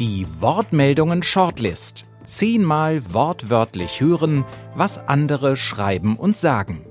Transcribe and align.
Die 0.00 0.28
Wortmeldungen 0.38 1.24
Shortlist. 1.24 2.04
Zehnmal 2.22 3.12
wortwörtlich 3.12 4.00
hören, 4.00 4.44
was 4.76 5.08
andere 5.08 5.56
schreiben 5.56 6.16
und 6.16 6.36
sagen. 6.36 6.86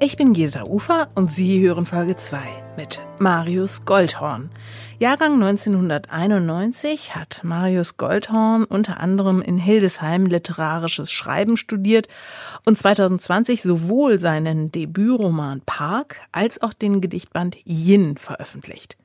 Ich 0.00 0.18
bin 0.18 0.34
Gesa 0.34 0.64
Ufer 0.64 1.08
und 1.14 1.32
Sie 1.32 1.66
hören 1.66 1.86
Folge 1.86 2.14
2 2.14 2.38
mit 2.76 3.00
Marius 3.18 3.86
Goldhorn. 3.86 4.50
Jahrgang 4.98 5.42
1991 5.42 7.14
hat 7.14 7.40
Marius 7.42 7.96
Goldhorn 7.96 8.64
unter 8.64 9.00
anderem 9.00 9.40
in 9.40 9.56
Hildesheim 9.56 10.26
literarisches 10.26 11.10
Schreiben 11.10 11.56
studiert 11.56 12.06
und 12.66 12.76
2020 12.76 13.62
sowohl 13.62 14.18
seinen 14.18 14.70
Debütroman 14.70 15.62
Park 15.64 16.16
als 16.32 16.60
auch 16.60 16.74
den 16.74 17.00
Gedichtband 17.00 17.56
Yin 17.64 18.18
veröffentlicht. 18.18 18.98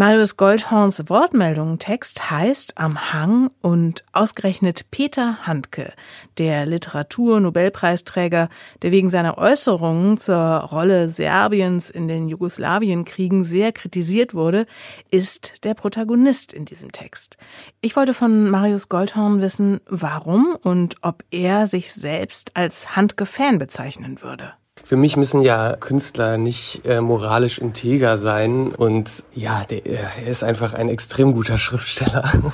Marius 0.00 0.36
Goldhorns 0.36 1.10
Wortmeldungen-Text 1.10 2.30
heißt 2.30 2.78
Am 2.78 3.12
Hang 3.12 3.50
und 3.62 4.04
ausgerechnet 4.12 4.92
Peter 4.92 5.44
Handke, 5.44 5.92
der 6.38 6.66
Literatur-Nobelpreisträger, 6.66 8.48
der 8.82 8.92
wegen 8.92 9.10
seiner 9.10 9.38
Äußerungen 9.38 10.16
zur 10.16 10.36
Rolle 10.36 11.08
Serbiens 11.08 11.90
in 11.90 12.06
den 12.06 12.28
Jugoslawienkriegen 12.28 13.42
sehr 13.42 13.72
kritisiert 13.72 14.34
wurde, 14.34 14.66
ist 15.10 15.64
der 15.64 15.74
Protagonist 15.74 16.52
in 16.52 16.64
diesem 16.64 16.92
Text. 16.92 17.36
Ich 17.80 17.96
wollte 17.96 18.14
von 18.14 18.50
Marius 18.50 18.88
Goldhorn 18.88 19.40
wissen, 19.40 19.80
warum 19.88 20.56
und 20.62 20.94
ob 21.02 21.24
er 21.32 21.66
sich 21.66 21.92
selbst 21.92 22.56
als 22.56 22.94
Handke-Fan 22.94 23.58
bezeichnen 23.58 24.22
würde. 24.22 24.52
Für 24.84 24.96
mich 24.96 25.16
müssen 25.16 25.42
ja 25.42 25.76
Künstler 25.76 26.38
nicht 26.38 26.82
äh, 26.84 27.00
moralisch 27.00 27.58
integer 27.58 28.18
sein 28.18 28.74
und 28.74 29.24
ja, 29.34 29.64
der, 29.68 29.86
äh, 29.86 29.98
er 30.24 30.30
ist 30.30 30.42
einfach 30.42 30.74
ein 30.74 30.88
extrem 30.88 31.32
guter 31.32 31.58
Schriftsteller. 31.58 32.32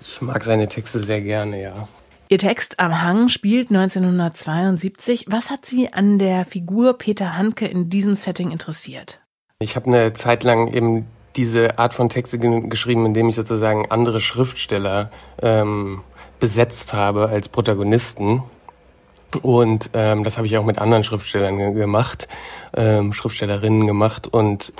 Ich 0.00 0.22
mag 0.22 0.44
seine 0.44 0.66
Texte 0.66 1.04
sehr 1.04 1.20
gerne, 1.20 1.60
ja. 1.60 1.88
Ihr 2.28 2.38
Text 2.38 2.80
am 2.80 3.02
Hang 3.02 3.28
spielt 3.28 3.70
1972. 3.70 5.26
Was 5.28 5.50
hat 5.50 5.66
Sie 5.66 5.92
an 5.92 6.18
der 6.18 6.44
Figur 6.44 6.96
Peter 6.96 7.36
Handke 7.36 7.66
in 7.66 7.90
diesem 7.90 8.16
Setting 8.16 8.50
interessiert? 8.50 9.20
Ich 9.58 9.76
habe 9.76 9.86
eine 9.86 10.12
Zeit 10.14 10.42
lang 10.42 10.68
eben 10.72 11.06
diese 11.36 11.78
Art 11.78 11.94
von 11.94 12.08
Texte 12.08 12.38
geschrieben, 12.38 13.06
indem 13.06 13.28
ich 13.28 13.36
sozusagen 13.36 13.90
andere 13.90 14.20
Schriftsteller 14.20 15.10
ähm, 15.40 16.02
besetzt 16.40 16.94
habe 16.94 17.28
als 17.28 17.48
Protagonisten. 17.48 18.42
Und 19.38 19.90
ähm, 19.94 20.24
das 20.24 20.36
habe 20.36 20.46
ich 20.46 20.56
auch 20.58 20.64
mit 20.64 20.78
anderen 20.78 21.04
Schriftstellern 21.04 21.74
gemacht, 21.74 22.28
ähm, 22.74 23.12
Schriftstellerinnen 23.12 23.86
gemacht. 23.86 24.28
Und 24.28 24.72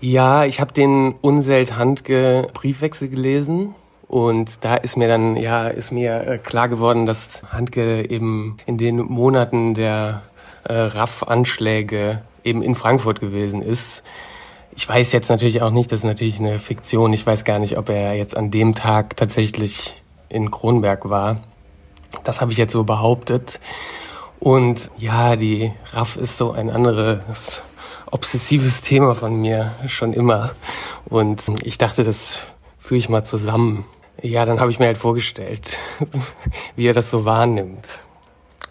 ja, 0.00 0.44
ich 0.44 0.60
habe 0.60 0.72
den 0.72 1.14
Unselt 1.20 1.76
Handke 1.76 2.46
Briefwechsel 2.54 3.08
gelesen. 3.08 3.74
Und 4.06 4.64
da 4.64 4.76
ist 4.76 4.96
mir 4.96 5.08
dann, 5.08 5.36
ja, 5.36 5.68
ist 5.68 5.92
mir 5.92 6.26
äh, 6.26 6.38
klar 6.38 6.68
geworden, 6.68 7.04
dass 7.04 7.42
Handke 7.52 8.08
eben 8.08 8.56
in 8.64 8.78
den 8.78 8.96
Monaten 8.96 9.74
der 9.74 10.22
äh, 10.64 10.72
RAF-Anschläge 10.72 12.22
eben 12.44 12.62
in 12.62 12.74
Frankfurt 12.74 13.20
gewesen 13.20 13.60
ist. 13.60 14.02
Ich 14.74 14.88
weiß 14.88 15.12
jetzt 15.12 15.28
natürlich 15.28 15.60
auch 15.60 15.70
nicht, 15.70 15.90
das 15.92 16.00
ist 16.00 16.04
natürlich 16.04 16.38
eine 16.38 16.58
Fiktion. 16.58 17.12
Ich 17.12 17.26
weiß 17.26 17.44
gar 17.44 17.58
nicht, 17.58 17.76
ob 17.76 17.88
er 17.88 18.14
jetzt 18.14 18.36
an 18.36 18.50
dem 18.50 18.74
Tag 18.74 19.16
tatsächlich 19.16 20.00
in 20.28 20.50
Kronberg 20.50 21.10
war. 21.10 21.38
Das 22.24 22.40
habe 22.40 22.52
ich 22.52 22.58
jetzt 22.58 22.72
so 22.72 22.84
behauptet. 22.84 23.60
Und 24.40 24.90
ja, 24.96 25.36
die 25.36 25.72
RAF 25.92 26.16
ist 26.16 26.38
so 26.38 26.52
ein 26.52 26.70
anderes 26.70 27.62
obsessives 28.10 28.80
Thema 28.80 29.14
von 29.14 29.34
mir 29.34 29.74
schon 29.86 30.12
immer. 30.12 30.50
Und 31.06 31.42
ich 31.62 31.78
dachte, 31.78 32.04
das 32.04 32.40
führe 32.78 32.98
ich 32.98 33.08
mal 33.08 33.24
zusammen. 33.24 33.84
Ja, 34.22 34.44
dann 34.44 34.60
habe 34.60 34.70
ich 34.70 34.78
mir 34.78 34.86
halt 34.86 34.96
vorgestellt, 34.96 35.78
wie 36.76 36.86
er 36.86 36.94
das 36.94 37.10
so 37.10 37.24
wahrnimmt. 37.24 38.00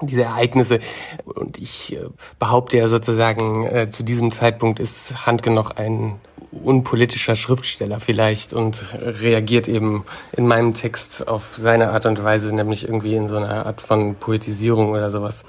Diese 0.01 0.23
Ereignisse. 0.23 0.79
Und 1.25 1.57
ich 1.57 1.95
äh, 1.95 2.05
behaupte 2.39 2.77
ja 2.77 2.87
sozusagen, 2.87 3.65
äh, 3.65 3.89
zu 3.89 4.03
diesem 4.03 4.31
Zeitpunkt 4.31 4.79
ist 4.79 5.25
Handke 5.25 5.49
noch 5.49 5.71
ein 5.71 6.19
unpolitischer 6.63 7.35
Schriftsteller 7.35 7.99
vielleicht 7.99 8.53
und 8.53 8.77
reagiert 8.93 9.67
eben 9.67 10.03
in 10.33 10.47
meinem 10.47 10.73
Text 10.73 11.27
auf 11.27 11.55
seine 11.55 11.91
Art 11.91 12.05
und 12.05 12.23
Weise, 12.23 12.53
nämlich 12.55 12.87
irgendwie 12.87 13.15
in 13.15 13.27
so 13.27 13.37
einer 13.37 13.65
Art 13.65 13.81
von 13.81 14.15
Poetisierung 14.15 14.89
oder 14.91 15.11
sowas. 15.11 15.43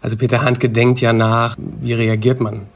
Also 0.00 0.16
Peter 0.16 0.42
Handke 0.42 0.68
denkt 0.68 1.00
ja 1.00 1.12
nach, 1.12 1.56
wie 1.58 1.92
reagiert 1.92 2.40
man 2.40 2.66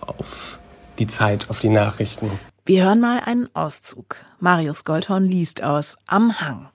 auf 0.00 0.58
die 0.98 1.06
Zeit, 1.06 1.48
auf 1.50 1.60
die 1.60 1.70
Nachrichten. 1.70 2.30
Wir 2.66 2.84
hören 2.84 3.00
mal 3.00 3.20
einen 3.20 3.48
Auszug. 3.54 4.16
Marius 4.40 4.84
Goldhorn 4.84 5.24
liest 5.24 5.62
aus 5.62 5.96
Am 6.06 6.40
Hang. 6.40 6.68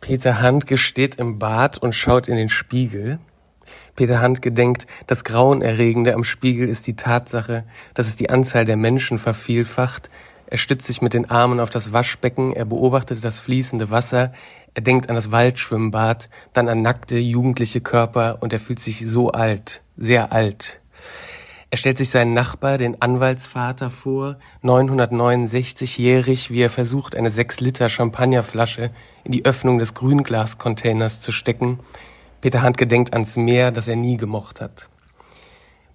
Peter 0.00 0.40
Handke 0.40 0.76
steht 0.76 1.16
im 1.16 1.38
Bad 1.38 1.78
und 1.78 1.94
schaut 1.94 2.28
in 2.28 2.36
den 2.36 2.48
Spiegel. 2.48 3.18
Peter 3.96 4.20
Handke 4.20 4.52
denkt, 4.52 4.86
das 5.06 5.24
Grauenerregende 5.24 6.14
am 6.14 6.24
Spiegel 6.24 6.68
ist 6.68 6.86
die 6.86 6.96
Tatsache, 6.96 7.64
dass 7.94 8.06
es 8.06 8.16
die 8.16 8.30
Anzahl 8.30 8.64
der 8.64 8.76
Menschen 8.76 9.18
vervielfacht. 9.18 10.10
Er 10.46 10.58
stützt 10.58 10.86
sich 10.86 11.02
mit 11.02 11.14
den 11.14 11.28
Armen 11.30 11.60
auf 11.60 11.70
das 11.70 11.92
Waschbecken, 11.92 12.52
er 12.54 12.64
beobachtet 12.64 13.22
das 13.22 13.40
fließende 13.40 13.90
Wasser, 13.90 14.32
er 14.74 14.82
denkt 14.82 15.08
an 15.08 15.16
das 15.16 15.32
Waldschwimmbad, 15.32 16.28
dann 16.52 16.68
an 16.68 16.82
nackte, 16.82 17.18
jugendliche 17.18 17.80
Körper 17.80 18.38
und 18.40 18.52
er 18.52 18.60
fühlt 18.60 18.80
sich 18.80 19.06
so 19.06 19.32
alt, 19.32 19.82
sehr 19.96 20.32
alt. 20.32 20.80
Er 21.70 21.76
stellt 21.76 21.98
sich 21.98 22.08
seinen 22.08 22.32
Nachbar, 22.32 22.78
den 22.78 23.02
Anwaltsvater, 23.02 23.90
vor, 23.90 24.38
969-jährig, 24.62 26.50
wie 26.50 26.62
er 26.62 26.70
versucht, 26.70 27.14
eine 27.14 27.28
6 27.28 27.60
Liter 27.60 27.90
Champagnerflasche 27.90 28.90
in 29.24 29.32
die 29.32 29.44
Öffnung 29.44 29.78
des 29.78 29.92
Grünglascontainers 29.92 31.20
zu 31.20 31.30
stecken. 31.30 31.80
Peter 32.40 32.62
Handke 32.62 32.86
denkt 32.86 33.12
ans 33.12 33.36
Meer, 33.36 33.72
das 33.72 33.88
er 33.88 33.96
nie 33.96 34.16
gemocht 34.16 34.60
hat. 34.60 34.88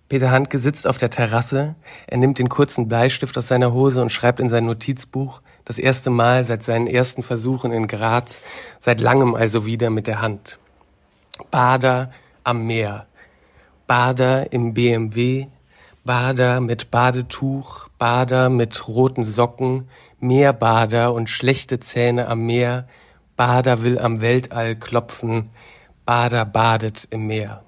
Peter 0.09 0.29
Handke 0.29 0.59
sitzt 0.59 0.85
auf 0.85 0.97
der 0.97 1.09
Terrasse, 1.09 1.75
er 2.05 2.17
nimmt 2.17 2.37
den 2.37 2.49
kurzen 2.49 2.87
Bleistift 2.87 3.37
aus 3.37 3.47
seiner 3.47 3.71
Hose 3.71 4.01
und 4.01 4.11
schreibt 4.11 4.39
in 4.39 4.49
sein 4.49 4.65
Notizbuch, 4.65 5.41
das 5.63 5.79
erste 5.79 6.09
Mal 6.09 6.43
seit 6.43 6.61
seinen 6.61 6.87
ersten 6.87 7.23
Versuchen 7.23 7.71
in 7.71 7.87
Graz, 7.87 8.41
seit 8.79 8.99
langem 8.99 9.33
also 9.33 9.65
wieder 9.65 9.89
mit 9.89 10.05
der 10.05 10.21
Hand. 10.21 10.59
Bader 11.49 12.11
am 12.43 12.67
Meer, 12.67 13.07
Bader 13.87 14.51
im 14.51 14.73
BMW, 14.73 15.47
Bader 16.03 16.59
mit 16.59 16.91
Badetuch, 16.91 17.87
Bader 17.97 18.49
mit 18.49 18.87
roten 18.89 19.23
Socken, 19.23 19.87
Meerbader 20.19 21.13
und 21.13 21.29
schlechte 21.29 21.79
Zähne 21.79 22.27
am 22.27 22.45
Meer, 22.45 22.87
Bader 23.37 23.81
will 23.81 23.97
am 23.97 24.19
Weltall 24.19 24.75
klopfen, 24.75 25.49
Bader 26.05 26.45
badet 26.45 27.07
im 27.11 27.27
Meer. 27.27 27.63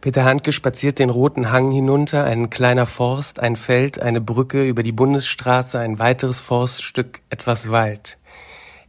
Peter 0.00 0.24
Handke 0.24 0.52
spaziert 0.52 0.98
den 0.98 1.10
roten 1.10 1.50
Hang 1.50 1.70
hinunter, 1.70 2.24
ein 2.24 2.50
kleiner 2.50 2.86
Forst, 2.86 3.40
ein 3.40 3.56
Feld, 3.56 4.00
eine 4.00 4.20
Brücke 4.20 4.66
über 4.66 4.82
die 4.82 4.92
Bundesstraße, 4.92 5.78
ein 5.78 5.98
weiteres 5.98 6.40
Forststück, 6.40 7.20
etwas 7.30 7.70
Wald. 7.70 8.18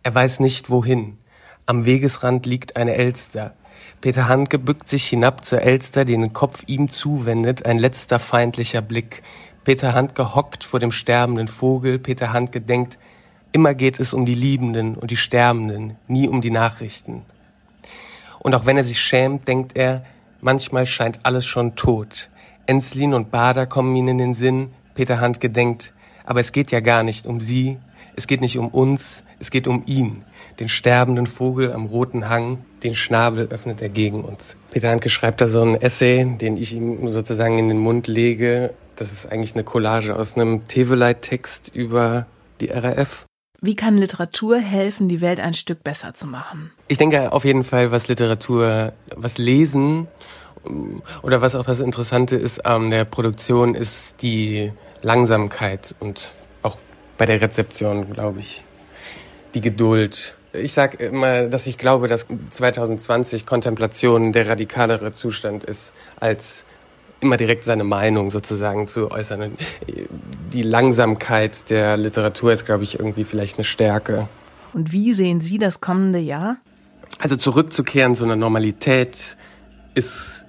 Er 0.03 0.13
weiß 0.13 0.39
nicht 0.39 0.69
wohin. 0.69 1.17
Am 1.66 1.85
Wegesrand 1.85 2.45
liegt 2.45 2.77
eine 2.77 2.95
Elster. 2.95 3.53
Peter 4.01 4.27
Handke 4.27 4.57
bückt 4.57 4.89
sich 4.89 5.07
hinab 5.07 5.45
zur 5.45 5.61
Elster, 5.61 6.05
die 6.05 6.13
den 6.13 6.33
Kopf 6.33 6.63
ihm 6.67 6.89
zuwendet, 6.91 7.66
ein 7.66 7.77
letzter 7.77 8.19
feindlicher 8.19 8.81
Blick. 8.81 9.21
Peter 9.63 9.93
Handke 9.93 10.33
hockt 10.33 10.63
vor 10.63 10.79
dem 10.79 10.91
sterbenden 10.91 11.47
Vogel. 11.47 11.99
Peter 11.99 12.31
Handke 12.31 12.61
denkt, 12.61 12.97
immer 13.51 13.73
geht 13.73 13.99
es 13.99 14.13
um 14.13 14.25
die 14.25 14.35
Liebenden 14.35 14.95
und 14.95 15.11
die 15.11 15.17
Sterbenden, 15.17 15.97
nie 16.07 16.27
um 16.27 16.41
die 16.41 16.51
Nachrichten. 16.51 17.25
Und 18.47 18.56
auch 18.56 18.66
wenn 18.66 18.78
er 18.78 18.85
sich 18.85 19.02
schämt, 19.02 19.46
denkt 19.50 19.75
er, 19.75 20.06
manchmal 20.40 20.85
scheint 20.85 21.19
alles 21.24 21.46
schon 21.46 21.75
tot. 21.75 22.30
Enslin 22.66 23.13
und 23.13 23.30
Bader 23.30 23.66
kommen 23.66 23.94
ihm 23.94 24.08
in 24.08 24.18
den 24.18 24.35
Sinn, 24.35 24.69
Peter 24.94 25.19
Handke 25.19 25.50
denkt, 25.50 25.94
aber 26.24 26.40
es 26.40 26.53
geht 26.53 26.72
ja 26.72 26.80
gar 26.80 27.03
nicht 27.03 27.25
um 27.25 27.41
sie, 27.41 27.78
es 28.16 28.26
geht 28.26 28.40
nicht 28.40 28.58
um 28.58 28.70
uns, 28.70 29.26
es 29.40 29.52
geht 29.52 29.67
um 29.67 29.84
ihn, 29.85 30.23
den 30.61 30.70
sterbenden 30.70 31.28
Vogel 31.28 31.73
am 31.73 31.88
roten 31.88 32.29
Hang, 32.29 32.59
den 32.84 32.96
Schnabel 32.96 33.49
öffnet 33.49 33.82
er 33.82 33.90
gegen 33.90 34.23
uns. 34.23 34.55
Peter 34.72 34.91
Handke 34.91 35.09
schreibt 35.09 35.41
da 35.41 35.50
so 35.50 35.61
ein 35.61 35.76
Essay, 35.76 36.23
den 36.40 36.55
ich 36.55 36.73
ihm 36.73 37.11
sozusagen 37.11 37.59
in 37.59 37.67
den 37.67 37.79
Mund 37.79 38.08
lege. 38.08 38.73
Das 38.96 39.11
ist 39.11 39.29
eigentlich 39.29 39.55
eine 39.55 39.66
Collage 39.66 40.16
aus 40.16 40.38
einem 40.38 40.70
Teveleit-Text 40.70 41.76
über 41.76 42.28
die 42.61 42.67
RAF. 42.67 43.27
Wie 43.59 43.75
kann 43.75 43.97
Literatur 43.97 44.57
helfen, 44.59 45.09
die 45.09 45.19
Welt 45.19 45.39
ein 45.39 45.53
Stück 45.53 45.83
besser 45.83 46.13
zu 46.13 46.27
machen? 46.27 46.71
Ich 46.87 46.99
denke 46.99 47.33
auf 47.33 47.43
jeden 47.43 47.63
Fall, 47.63 47.91
was 47.91 48.07
Literatur, 48.07 48.93
was 49.15 49.39
Lesen 49.39 50.07
oder 51.23 51.41
was 51.41 51.55
auch 51.55 51.65
das 51.65 51.79
Interessante 51.79 52.35
ist 52.35 52.65
an 52.65 52.91
der 52.91 53.05
Produktion, 53.05 53.73
ist 53.73 54.21
die 54.21 54.71
Langsamkeit 55.01 55.95
und 55.99 56.33
auch 56.61 56.77
bei 57.17 57.25
der 57.25 57.41
Rezeption, 57.41 58.13
glaube 58.13 58.39
ich, 58.39 58.63
die 59.53 59.61
Geduld. 59.61 60.35
Ich 60.53 60.73
sage 60.73 60.97
immer, 61.03 61.47
dass 61.47 61.67
ich 61.67 61.77
glaube, 61.77 62.07
dass 62.07 62.27
2020 62.51 63.45
Kontemplation 63.45 64.33
der 64.33 64.47
radikalere 64.47 65.11
Zustand 65.11 65.63
ist 65.63 65.93
als 66.19 66.65
immer 67.19 67.37
direkt 67.37 67.64
seine 67.64 67.84
Meinung 67.84 68.31
sozusagen 68.31 68.87
zu 68.87 69.11
äußern. 69.11 69.53
Die 70.53 70.61
Langsamkeit 70.61 71.69
der 71.69 71.97
Literatur 71.97 72.52
ist, 72.52 72.66
glaube 72.66 72.84
ich, 72.84 72.99
irgendwie 72.99 73.23
vielleicht 73.23 73.58
eine 73.58 73.66
Stärke. 73.66 74.28
Und 74.73 74.91
wie 74.91 75.14
sehen 75.14 75.41
Sie 75.41 75.58
das 75.58 75.81
kommende 75.81 76.19
Jahr? 76.19 76.58
Also 77.19 77.35
zurückzukehren 77.35 78.16
zu 78.16 78.25
einer 78.25 78.35
Normalität 78.35 79.37
ist, 79.96 80.46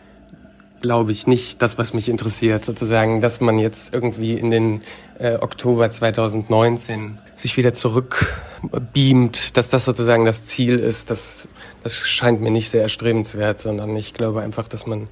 glaube 0.82 1.12
ich, 1.12 1.26
nicht 1.26 1.62
das, 1.62 1.78
was 1.78 1.94
mich 1.94 2.08
interessiert. 2.08 2.64
Sozusagen, 2.64 3.20
dass 3.22 3.40
man 3.40 3.58
jetzt 3.58 3.94
irgendwie 3.94 4.34
in 4.34 4.50
den 4.50 4.82
äh, 5.18 5.36
Oktober 5.36 5.90
2019 5.90 7.18
sich 7.36 7.56
wieder 7.56 7.72
zurückbeamt, 7.72 9.56
dass 9.56 9.70
das 9.70 9.86
sozusagen 9.86 10.26
das 10.26 10.44
Ziel 10.44 10.78
ist, 10.78 11.10
das, 11.10 11.48
das 11.82 11.96
scheint 11.96 12.42
mir 12.42 12.50
nicht 12.50 12.68
sehr 12.68 12.82
erstrebenswert, 12.82 13.60
sondern 13.60 13.96
ich 13.96 14.12
glaube 14.12 14.42
einfach, 14.42 14.68
dass 14.68 14.86
man, 14.86 15.08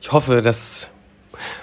ich 0.00 0.12
hoffe, 0.12 0.40
dass 0.40 0.91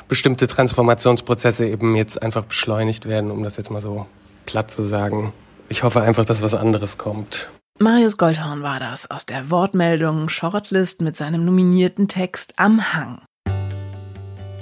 bestimmte 0.08 0.48
Transformationsprozesse 0.48 1.68
eben 1.68 1.96
jetzt 1.96 2.22
einfach 2.22 2.46
beschleunigt 2.46 3.08
werden, 3.08 3.32
um 3.32 3.44
das 3.44 3.58
jetzt 3.58 3.72
mal 3.72 3.82
so 3.82 4.06
platt 4.46 4.72
zu 4.72 4.84
sagen. 4.84 5.34
Ich 5.70 5.84
hoffe 5.84 6.02
einfach, 6.02 6.26
dass 6.26 6.42
was 6.42 6.56
anderes 6.56 6.98
kommt. 6.98 7.50
Marius 7.80 8.18
Goldhorn 8.18 8.62
war 8.62 8.80
das 8.80 9.10
aus 9.10 9.26
der 9.26 9.52
Wortmeldung 9.52 10.28
Shortlist 10.28 11.02
mit 11.02 11.16
seinem 11.16 11.46
nominierten 11.46 12.08
Text 12.10 12.54
Am 12.58 12.94
Hang. 12.94 13.22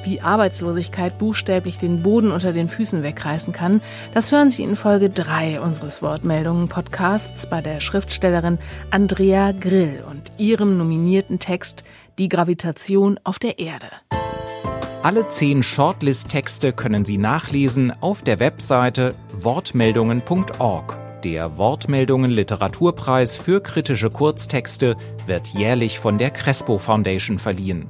Wie 0.04 0.22
Arbeitslosigkeit 0.22 1.18
buchstäblich 1.18 1.78
den 1.78 2.02
Boden 2.02 2.32
unter 2.32 2.54
den 2.54 2.70
Füßen 2.70 3.04
wegreißen 3.04 3.52
kann, 3.52 3.82
das 4.14 4.32
hören 4.32 4.52
Sie 4.52 4.64
in 4.64 4.76
Folge 4.76 5.10
3 5.10 5.60
unseres 5.60 6.02
Wortmeldungen-Podcasts 6.02 7.50
bei 7.50 7.62
der 7.62 7.80
Schriftstellerin 7.80 8.58
Andrea 8.92 9.52
Grill 9.52 10.06
und 10.10 10.30
ihrem 10.38 10.78
nominierten 10.78 11.40
Text 11.40 11.84
Die 12.20 12.30
Gravitation 12.30 13.20
auf 13.24 13.40
der 13.40 13.60
Erde. 13.60 13.88
Alle 15.04 15.30
zehn 15.30 15.62
Shortlist-Texte 15.62 16.74
können 16.74 17.06
Sie 17.06 17.18
nachlesen 17.18 17.94
auf 18.02 18.24
der 18.24 18.40
Webseite 18.40 19.14
wortmeldungen.org. 19.32 20.98
Der 21.24 21.58
Wortmeldungen 21.58 22.32
Literaturpreis 22.32 23.38
für 23.38 23.62
kritische 23.62 24.10
Kurztexte 24.10 24.98
wird 25.28 25.48
jährlich 25.48 26.00
von 26.00 26.18
der 26.18 26.32
Crespo 26.32 26.80
Foundation 26.80 27.38
verliehen. 27.38 27.86